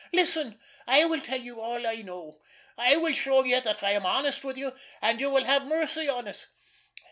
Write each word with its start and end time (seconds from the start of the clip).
"Listen! 0.13 0.57
I 0.87 1.05
will 1.05 1.21
tell 1.21 1.39
you 1.39 1.61
all 1.61 1.85
I 1.85 1.97
know. 2.01 2.41
I 2.75 2.95
will 2.97 3.13
show 3.13 3.43
you 3.43 3.61
that 3.61 3.83
I 3.83 3.91
am 3.91 4.03
honest 4.07 4.43
with 4.43 4.57
you, 4.57 4.73
and 4.99 5.21
you 5.21 5.29
will 5.29 5.43
have 5.43 5.67
mercy 5.67 6.09
on 6.09 6.27
us. 6.27 6.47